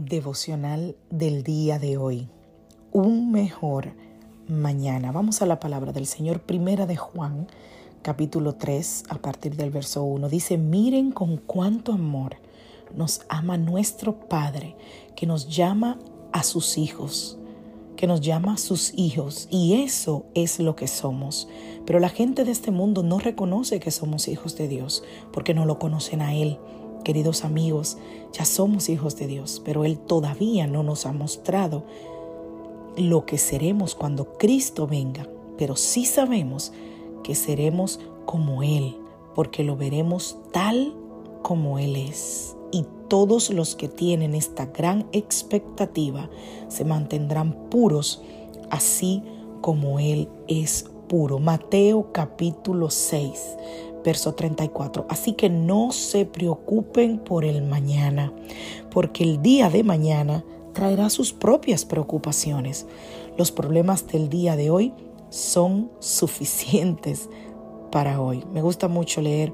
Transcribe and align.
Devocional 0.00 0.96
del 1.10 1.42
día 1.42 1.78
de 1.78 1.98
hoy. 1.98 2.28
Un 2.90 3.30
mejor 3.30 3.92
mañana. 4.48 5.12
Vamos 5.12 5.42
a 5.42 5.46
la 5.46 5.60
palabra 5.60 5.92
del 5.92 6.06
Señor, 6.06 6.40
primera 6.40 6.86
de 6.86 6.96
Juan, 6.96 7.46
capítulo 8.02 8.54
3, 8.54 9.04
a 9.10 9.16
partir 9.16 9.56
del 9.56 9.70
verso 9.70 10.02
1. 10.02 10.28
Dice, 10.28 10.56
miren 10.56 11.12
con 11.12 11.36
cuánto 11.36 11.92
amor 11.92 12.36
nos 12.94 13.20
ama 13.28 13.58
nuestro 13.58 14.18
Padre, 14.20 14.74
que 15.14 15.26
nos 15.26 15.54
llama 15.54 15.98
a 16.32 16.42
sus 16.42 16.78
hijos 16.78 17.36
que 18.00 18.06
nos 18.06 18.22
llama 18.22 18.54
a 18.54 18.56
sus 18.56 18.94
hijos 18.96 19.46
y 19.50 19.82
eso 19.82 20.24
es 20.34 20.58
lo 20.58 20.74
que 20.74 20.88
somos. 20.88 21.48
Pero 21.84 22.00
la 22.00 22.08
gente 22.08 22.44
de 22.44 22.50
este 22.50 22.70
mundo 22.70 23.02
no 23.02 23.18
reconoce 23.18 23.78
que 23.78 23.90
somos 23.90 24.26
hijos 24.26 24.56
de 24.56 24.68
Dios 24.68 25.04
porque 25.34 25.52
no 25.52 25.66
lo 25.66 25.78
conocen 25.78 26.22
a 26.22 26.34
Él. 26.34 26.58
Queridos 27.04 27.44
amigos, 27.44 27.96
ya 28.32 28.44
somos 28.44 28.88
hijos 28.88 29.16
de 29.16 29.26
Dios, 29.26 29.62
pero 29.64 29.84
Él 29.84 29.98
todavía 29.98 30.66
no 30.66 30.82
nos 30.82 31.06
ha 31.06 31.12
mostrado 31.12 31.84
lo 32.96 33.24
que 33.24 33.38
seremos 33.38 33.94
cuando 33.94 34.34
Cristo 34.36 34.86
venga, 34.86 35.26
pero 35.56 35.76
sí 35.76 36.04
sabemos 36.04 36.72
que 37.22 37.34
seremos 37.34 38.00
como 38.26 38.62
Él, 38.62 38.96
porque 39.34 39.64
lo 39.64 39.76
veremos 39.76 40.38
tal 40.52 40.94
como 41.42 41.78
Él 41.78 41.96
es. 41.96 42.56
Y 42.72 42.84
todos 43.08 43.50
los 43.50 43.74
que 43.74 43.88
tienen 43.88 44.34
esta 44.34 44.66
gran 44.66 45.06
expectativa 45.12 46.30
se 46.68 46.84
mantendrán 46.84 47.68
puros, 47.70 48.22
así 48.70 49.22
como 49.60 49.98
Él 49.98 50.28
es 50.46 50.84
puro. 51.08 51.38
Mateo 51.38 52.12
capítulo 52.12 52.88
6, 52.90 53.56
verso 54.04 54.34
34. 54.34 55.06
Así 55.08 55.32
que 55.32 55.48
no 55.48 55.92
se 55.92 56.26
preocupen 56.26 57.18
por 57.18 57.44
el 57.44 57.62
mañana, 57.62 58.32
porque 58.90 59.24
el 59.24 59.42
día 59.42 59.70
de 59.70 59.84
mañana 59.84 60.44
traerá 60.72 61.10
sus 61.10 61.32
propias 61.32 61.84
preocupaciones. 61.84 62.86
Los 63.36 63.52
problemas 63.52 64.06
del 64.06 64.28
día 64.28 64.56
de 64.56 64.70
hoy 64.70 64.92
son 65.30 65.90
suficientes 65.98 67.28
para 67.90 68.20
hoy. 68.20 68.44
Me 68.52 68.62
gusta 68.62 68.88
mucho 68.88 69.20
leer 69.20 69.52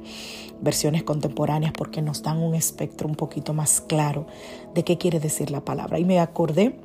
versiones 0.61 1.03
contemporáneas 1.03 1.73
porque 1.73 2.03
nos 2.03 2.23
dan 2.23 2.39
un 2.39 2.55
espectro 2.55 3.09
un 3.09 3.15
poquito 3.15 3.53
más 3.55 3.81
claro 3.81 4.27
de 4.75 4.85
qué 4.85 4.99
quiere 4.99 5.21
decir 5.21 5.51
la 5.51 5.65
palabra. 5.65 5.99
Y 5.99 6.05
me 6.05 6.21
acordé 6.21 6.79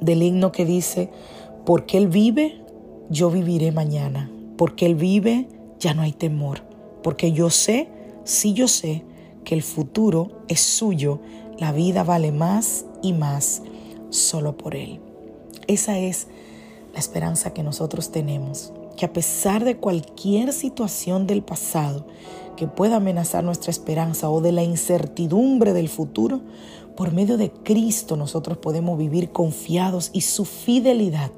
del 0.00 0.22
himno 0.22 0.52
que 0.52 0.64
dice, 0.64 1.10
porque 1.64 1.98
Él 1.98 2.08
vive, 2.08 2.62
yo 3.10 3.30
viviré 3.30 3.72
mañana. 3.72 4.30
Porque 4.56 4.86
Él 4.86 4.94
vive, 4.94 5.48
ya 5.78 5.94
no 5.94 6.02
hay 6.02 6.12
temor 6.12 6.67
porque 7.02 7.32
yo 7.32 7.50
sé, 7.50 7.88
sí 8.24 8.52
yo 8.52 8.68
sé, 8.68 9.04
que 9.44 9.54
el 9.54 9.62
futuro 9.62 10.42
es 10.48 10.60
suyo, 10.60 11.20
la 11.58 11.72
vida 11.72 12.04
vale 12.04 12.32
más 12.32 12.84
y 13.02 13.12
más 13.12 13.62
solo 14.10 14.56
por 14.56 14.74
Él. 14.74 15.00
Esa 15.66 15.98
es 15.98 16.26
la 16.92 16.98
esperanza 16.98 17.52
que 17.52 17.62
nosotros 17.62 18.10
tenemos, 18.10 18.72
que 18.96 19.06
a 19.06 19.12
pesar 19.12 19.64
de 19.64 19.76
cualquier 19.76 20.52
situación 20.52 21.26
del 21.26 21.42
pasado 21.42 22.06
que 22.56 22.66
pueda 22.66 22.96
amenazar 22.96 23.44
nuestra 23.44 23.70
esperanza 23.70 24.28
o 24.30 24.40
de 24.40 24.52
la 24.52 24.64
incertidumbre 24.64 25.72
del 25.72 25.88
futuro, 25.88 26.40
por 26.96 27.12
medio 27.12 27.36
de 27.36 27.52
Cristo 27.52 28.16
nosotros 28.16 28.58
podemos 28.58 28.98
vivir 28.98 29.30
confiados 29.30 30.10
y 30.12 30.22
su 30.22 30.44
fidelidad 30.44 31.30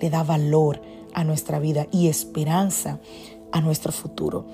le 0.00 0.10
da 0.10 0.22
valor 0.22 0.80
a 1.12 1.24
nuestra 1.24 1.58
vida 1.58 1.88
y 1.90 2.08
esperanza 2.08 3.00
a 3.50 3.60
nuestro 3.60 3.90
futuro. 3.92 4.46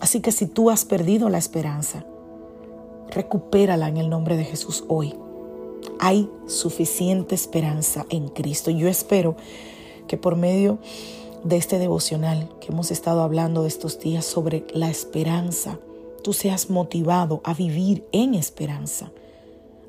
Así 0.00 0.20
que 0.20 0.32
si 0.32 0.46
tú 0.46 0.70
has 0.70 0.84
perdido 0.84 1.28
la 1.28 1.38
esperanza, 1.38 2.04
recupérala 3.10 3.88
en 3.88 3.96
el 3.96 4.10
nombre 4.10 4.36
de 4.36 4.44
Jesús 4.44 4.84
hoy. 4.88 5.14
Hay 5.98 6.28
suficiente 6.46 7.34
esperanza 7.34 8.06
en 8.10 8.28
Cristo. 8.28 8.70
Yo 8.70 8.88
espero 8.88 9.36
que 10.06 10.16
por 10.16 10.36
medio 10.36 10.78
de 11.44 11.56
este 11.56 11.78
devocional 11.78 12.50
que 12.60 12.72
hemos 12.72 12.90
estado 12.90 13.22
hablando 13.22 13.66
estos 13.66 13.98
días 14.00 14.24
sobre 14.24 14.66
la 14.72 14.90
esperanza, 14.90 15.78
tú 16.22 16.32
seas 16.32 16.70
motivado 16.70 17.40
a 17.44 17.54
vivir 17.54 18.04
en 18.12 18.34
esperanza 18.34 19.12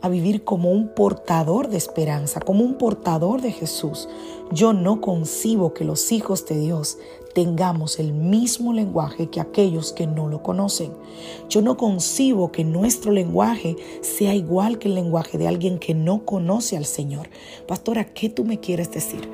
a 0.08 0.10
vivir 0.10 0.44
como 0.44 0.72
un 0.72 0.88
portador 0.88 1.70
de 1.70 1.78
esperanza, 1.78 2.40
como 2.40 2.64
un 2.64 2.78
portador 2.78 3.42
de 3.42 3.52
Jesús. 3.52 4.10
Yo 4.52 4.74
no 4.74 5.02
concibo 5.02 5.74
que 5.74 5.84
los 5.84 6.12
hijos 6.12 6.46
de 6.46 6.60
Dios 6.60 6.98
tengamos 7.34 8.00
el 8.00 8.14
mismo 8.14 8.74
lenguaje 8.74 9.30
que 9.30 9.40
aquellos 9.40 9.94
que 9.94 10.08
no 10.08 10.28
lo 10.28 10.42
conocen. 10.42 10.92
Yo 11.50 11.62
no 11.62 11.78
concibo 11.78 12.52
que 12.52 12.64
nuestro 12.64 13.12
lenguaje 13.12 13.76
sea 14.02 14.34
igual 14.34 14.80
que 14.80 14.88
el 14.88 14.96
lenguaje 14.96 15.38
de 15.38 15.48
alguien 15.48 15.78
que 15.78 15.94
no 15.94 16.26
conoce 16.26 16.78
al 16.78 16.86
Señor. 16.86 17.30
Pastora, 17.68 18.06
¿qué 18.06 18.30
tú 18.30 18.44
me 18.44 18.60
quieres 18.60 18.92
decir? 18.92 19.30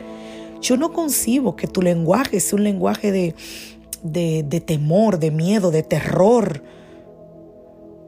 Yo 0.61 0.75
no 0.75 0.91
concibo 0.91 1.55
que 1.55 1.67
tu 1.67 1.81
lenguaje 1.81 2.39
sea 2.39 2.57
un 2.57 2.63
lenguaje 2.63 3.11
de, 3.11 3.35
de, 4.01 4.43
de 4.43 4.59
temor, 4.59 5.19
de 5.19 5.31
miedo, 5.31 5.71
de 5.71 5.83
terror 5.83 6.61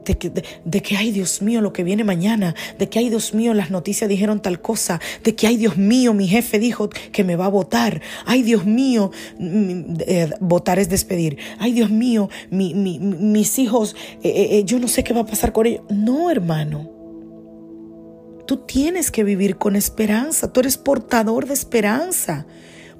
de 0.06 0.16
que, 0.16 0.30
de, 0.30 0.82
que, 0.82 0.96
ay 0.96 1.10
Dios 1.10 1.42
mío, 1.42 1.60
lo 1.60 1.72
que 1.72 1.82
viene 1.84 2.04
mañana, 2.04 2.54
de 2.78 2.88
que, 2.88 2.98
ay 2.98 3.10
Dios 3.10 3.34
mío, 3.34 3.52
las 3.52 3.70
noticias 3.70 4.08
dijeron 4.08 4.40
tal 4.40 4.60
cosa, 4.60 5.00
de 5.24 5.34
que, 5.34 5.46
ay 5.46 5.56
Dios 5.56 5.76
mío, 5.76 6.14
mi 6.14 6.28
jefe 6.28 6.58
dijo 6.58 6.88
que 6.88 7.24
me 7.24 7.36
va 7.36 7.46
a 7.46 7.50
votar, 7.50 8.00
ay 8.24 8.42
Dios 8.42 8.64
mío, 8.64 9.10
eh, 9.40 10.30
votar 10.40 10.78
es 10.78 10.88
despedir, 10.88 11.38
ay 11.58 11.72
Dios 11.72 11.90
mío, 11.90 12.30
mis 12.50 13.58
hijos, 13.58 13.96
eh, 14.22 14.58
eh, 14.58 14.64
yo 14.64 14.78
no 14.78 14.88
sé 14.88 15.02
qué 15.04 15.12
va 15.12 15.20
a 15.22 15.26
pasar 15.26 15.52
con 15.52 15.66
ellos. 15.66 15.82
No, 15.90 16.30
hermano. 16.30 16.90
Tú 18.46 18.58
tienes 18.58 19.10
que 19.10 19.24
vivir 19.24 19.56
con 19.56 19.74
esperanza, 19.74 20.52
tú 20.52 20.60
eres 20.60 20.76
portador 20.78 21.46
de 21.46 21.54
esperanza 21.54 22.46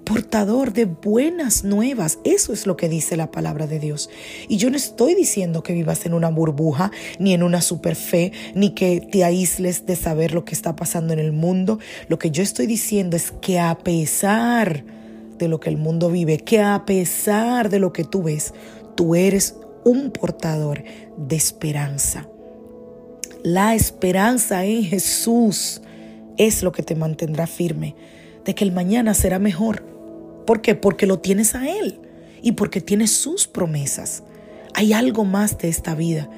portador 0.06 0.72
de 0.72 0.84
buenas 0.84 1.64
nuevas. 1.64 2.20
Eso 2.22 2.52
es 2.52 2.64
lo 2.66 2.76
que 2.76 2.88
dice 2.88 3.16
la 3.16 3.32
palabra 3.32 3.66
de 3.66 3.80
Dios. 3.80 4.08
Y 4.48 4.56
yo 4.56 4.70
no 4.70 4.76
estoy 4.76 5.16
diciendo 5.16 5.64
que 5.64 5.72
vivas 5.72 6.06
en 6.06 6.14
una 6.14 6.30
burbuja, 6.30 6.92
ni 7.18 7.34
en 7.34 7.42
una 7.42 7.60
super 7.60 7.96
fe, 7.96 8.32
ni 8.54 8.70
que 8.70 9.00
te 9.00 9.24
aísles 9.24 9.84
de 9.84 9.96
saber 9.96 10.32
lo 10.32 10.44
que 10.44 10.54
está 10.54 10.76
pasando 10.76 11.12
en 11.12 11.18
el 11.18 11.32
mundo. 11.32 11.80
Lo 12.08 12.20
que 12.20 12.30
yo 12.30 12.44
estoy 12.44 12.66
diciendo 12.66 13.16
es 13.16 13.32
que 13.40 13.58
a 13.58 13.76
pesar 13.78 14.84
de 15.38 15.48
lo 15.48 15.58
que 15.58 15.70
el 15.70 15.76
mundo 15.76 16.08
vive, 16.08 16.38
que 16.38 16.60
a 16.60 16.84
pesar 16.86 17.68
de 17.68 17.80
lo 17.80 17.92
que 17.92 18.04
tú 18.04 18.22
ves, 18.22 18.54
tú 18.94 19.16
eres 19.16 19.56
un 19.84 20.12
portador 20.12 20.84
de 21.16 21.34
esperanza. 21.34 22.28
La 23.42 23.74
esperanza 23.74 24.64
en 24.64 24.84
Jesús 24.84 25.82
es 26.36 26.62
lo 26.62 26.70
que 26.70 26.84
te 26.84 26.94
mantendrá 26.94 27.48
firme 27.48 27.96
de 28.44 28.54
que 28.54 28.62
el 28.62 28.70
mañana 28.70 29.12
será 29.12 29.40
mejor 29.40 29.95
¿Por 30.46 30.62
qué? 30.62 30.74
Porque 30.74 31.06
lo 31.06 31.18
tienes 31.18 31.54
a 31.54 31.68
Él 31.68 32.00
y 32.42 32.52
porque 32.52 32.80
tienes 32.80 33.10
sus 33.10 33.46
promesas. 33.46 34.22
Hay 34.74 34.92
algo 34.92 35.24
más 35.24 35.58
de 35.58 35.68
esta 35.68 35.94
vida 35.94 36.30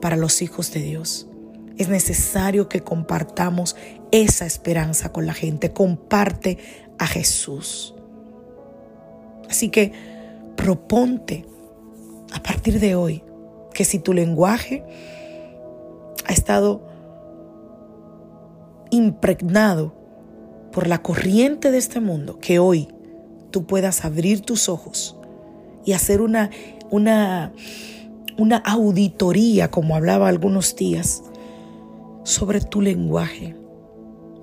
para 0.00 0.16
los 0.16 0.42
hijos 0.42 0.72
de 0.72 0.80
Dios. 0.80 1.28
Es 1.76 1.88
necesario 1.88 2.68
que 2.68 2.80
compartamos 2.80 3.76
esa 4.10 4.46
esperanza 4.46 5.12
con 5.12 5.26
la 5.26 5.34
gente. 5.34 5.72
Comparte 5.72 6.58
a 6.98 7.06
Jesús. 7.06 7.94
Así 9.50 9.68
que 9.68 9.92
proponte 10.56 11.44
a 12.32 12.42
partir 12.42 12.80
de 12.80 12.94
hoy 12.94 13.22
que 13.74 13.84
si 13.84 13.98
tu 13.98 14.12
lenguaje 14.12 14.84
ha 16.26 16.32
estado 16.32 16.86
impregnado 18.90 19.94
por 20.72 20.86
la 20.86 21.02
corriente 21.02 21.70
de 21.70 21.78
este 21.78 22.00
mundo, 22.00 22.38
que 22.38 22.58
hoy 22.58 22.88
tú 23.56 23.64
puedas 23.64 24.04
abrir 24.04 24.42
tus 24.42 24.68
ojos 24.68 25.16
y 25.86 25.92
hacer 25.92 26.20
una, 26.20 26.50
una, 26.90 27.54
una 28.36 28.58
auditoría, 28.58 29.70
como 29.70 29.96
hablaba 29.96 30.28
algunos 30.28 30.76
días, 30.76 31.22
sobre 32.22 32.60
tu 32.60 32.82
lenguaje 32.82 33.56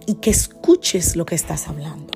y 0.08 0.16
que 0.16 0.32
escuches 0.32 1.16
lo 1.16 1.28
que 1.28 1.36
estás 1.36 1.68
hablando. 1.68 2.12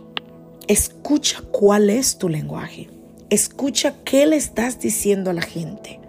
Escucha 0.67 1.43
cuál 1.51 1.91
es 1.91 2.17
tu 2.17 2.29
lenguaje. 2.29 2.89
Escucha 3.29 3.93
qué 4.03 4.25
le 4.25 4.37
estás 4.37 4.79
diciendo 4.79 5.29
a 5.29 5.33
la 5.33 5.43
gente. 5.43 5.99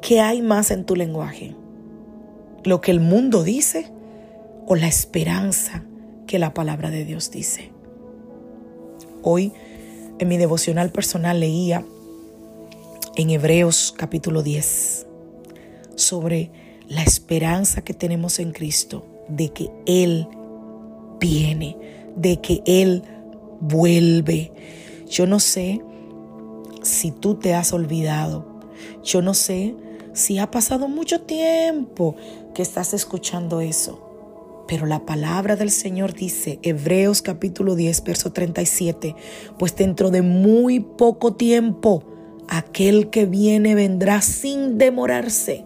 ¿Qué 0.00 0.22
hay 0.22 0.40
más 0.40 0.70
en 0.70 0.86
tu 0.86 0.96
lenguaje? 0.96 1.54
¿Lo 2.64 2.80
que 2.80 2.92
el 2.92 3.00
mundo 3.00 3.42
dice 3.42 3.92
o 4.66 4.74
la 4.74 4.88
esperanza 4.88 5.84
que 6.26 6.38
la 6.38 6.54
palabra 6.54 6.88
de 6.88 7.04
Dios 7.04 7.30
dice? 7.30 7.74
Hoy 9.26 9.54
en 10.18 10.28
mi 10.28 10.36
devocional 10.36 10.92
personal 10.92 11.40
leía 11.40 11.82
en 13.16 13.30
Hebreos 13.30 13.94
capítulo 13.96 14.42
10 14.42 15.06
sobre 15.96 16.50
la 16.88 17.02
esperanza 17.02 17.80
que 17.80 17.94
tenemos 17.94 18.38
en 18.38 18.52
Cristo 18.52 19.06
de 19.28 19.48
que 19.48 19.70
Él 19.86 20.28
viene, 21.18 21.74
de 22.16 22.42
que 22.42 22.62
Él 22.66 23.02
vuelve. 23.60 24.52
Yo 25.08 25.26
no 25.26 25.40
sé 25.40 25.80
si 26.82 27.10
tú 27.10 27.36
te 27.36 27.54
has 27.54 27.72
olvidado. 27.72 28.44
Yo 29.02 29.22
no 29.22 29.32
sé 29.32 29.74
si 30.12 30.38
ha 30.38 30.50
pasado 30.50 30.86
mucho 30.86 31.22
tiempo 31.22 32.14
que 32.54 32.60
estás 32.60 32.92
escuchando 32.92 33.62
eso. 33.62 34.13
Pero 34.66 34.86
la 34.86 35.04
palabra 35.04 35.56
del 35.56 35.70
Señor 35.70 36.14
dice, 36.14 36.58
Hebreos 36.62 37.20
capítulo 37.20 37.74
10, 37.74 38.04
verso 38.04 38.32
37, 38.32 39.14
pues 39.58 39.76
dentro 39.76 40.10
de 40.10 40.22
muy 40.22 40.80
poco 40.80 41.34
tiempo, 41.34 42.04
aquel 42.48 43.10
que 43.10 43.26
viene 43.26 43.74
vendrá 43.74 44.22
sin 44.22 44.78
demorarse. 44.78 45.64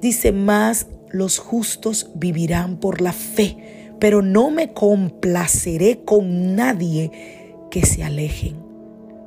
Dice 0.00 0.32
más, 0.32 0.88
los 1.10 1.38
justos 1.38 2.10
vivirán 2.14 2.78
por 2.78 3.00
la 3.00 3.12
fe, 3.12 3.94
pero 3.98 4.20
no 4.20 4.50
me 4.50 4.72
complaceré 4.72 6.04
con 6.04 6.56
nadie 6.56 7.54
que 7.70 7.86
se 7.86 8.02
alejen. 8.02 8.56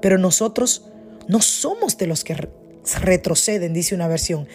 Pero 0.02 0.18
nosotros 0.18 0.92
no 1.28 1.42
somos 1.42 1.98
de 1.98 2.08
los 2.08 2.24
que 2.24 2.36
retroceden, 3.02 3.74
dice 3.74 3.96
una 3.96 4.08
versión, 4.08 4.48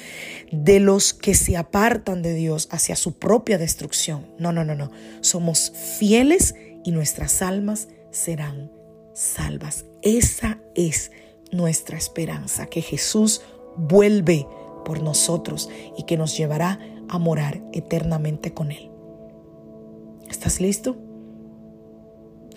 de 0.53 0.81
los 0.81 1.15
que 1.15 1.35
se 1.35 1.57
apartan 1.57 2.23
de 2.23 2.35
Dios 2.35 2.69
hacia 2.71 2.97
su 2.97 3.19
propia 3.19 3.59
destrucción. 3.59 4.27
No, 4.39 4.53
no, 4.53 4.65
no, 4.65 4.75
no. 4.75 4.91
Somos 5.21 5.73
fieles 5.99 6.55
y 6.85 6.93
nuestras 6.93 7.43
almas 7.43 7.89
serán 8.11 8.71
salvas. 9.15 9.85
Esa 10.03 10.59
es 10.75 11.11
nuestra 11.53 11.99
esperanza, 11.99 12.67
que 12.67 12.83
Jesús 12.83 13.43
vuelve 13.77 14.47
por 14.85 15.03
nosotros 15.03 15.69
y 15.97 16.05
que 16.05 16.17
nos 16.17 16.37
llevará 16.37 16.79
a 17.09 17.19
morar 17.19 17.61
eternamente 17.73 18.55
con 18.55 18.71
Él. 18.71 18.91
¿Estás 20.29 20.61
listo? 20.61 20.97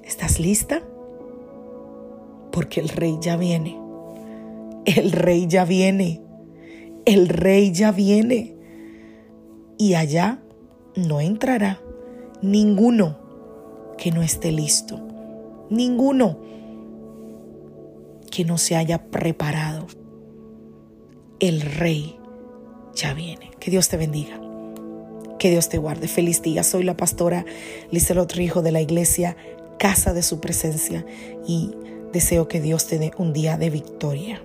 ¿Estás 0.04 0.40
lista? 0.40 0.84
Porque 2.52 2.80
el 2.80 2.90
rey 2.90 3.18
ya 3.20 3.36
viene. 3.36 3.83
El 4.86 5.12
rey 5.12 5.48
ya 5.48 5.66
viene. 5.66 6.22
El 7.06 7.30
rey 7.30 7.72
ya 7.72 7.92
viene. 7.92 8.56
Y 9.78 9.96
allá 9.96 10.42
no 10.96 11.22
entrará 11.22 11.82
ninguno 12.42 13.18
que 13.98 14.12
no 14.12 14.22
esté 14.22 14.52
listo. 14.52 15.00
Ninguno 15.70 16.40
que 18.30 18.46
no 18.46 18.58
se 18.58 18.76
haya 18.76 19.12
preparado 19.12 19.88
el 21.40 21.62
rey 21.62 22.18
ya 22.96 23.14
viene. 23.14 23.52
Que 23.60 23.72
Dios 23.72 23.90
te 23.90 23.98
bendiga. 23.98 24.40
Que 25.40 25.50
Dios 25.50 25.70
te 25.70 25.78
guarde. 25.78 26.08
Feliz 26.08 26.42
día. 26.42 26.64
Soy 26.64 26.84
la 26.84 26.98
pastora 26.98 27.46
Lizelot 27.92 28.32
Rijo 28.34 28.62
de 28.62 28.72
la 28.72 28.82
iglesia 28.82 29.36
Casa 29.78 30.14
de 30.14 30.24
Su 30.24 30.40
Presencia 30.40 31.06
y 31.48 31.72
deseo 32.14 32.48
que 32.48 32.62
Dios 32.62 32.88
te 32.88 32.98
dé 33.00 33.12
un 33.18 33.34
día 33.34 33.58
de 33.58 33.70
victoria. 33.70 34.42